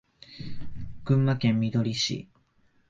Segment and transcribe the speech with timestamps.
[1.05, 2.27] 群馬県みどり市